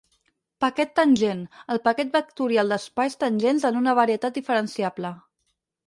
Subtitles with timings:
[0.63, 1.43] Paquet tangent,
[1.75, 5.19] el paquet vectorial d'espais tangents en una varietat diferenciable.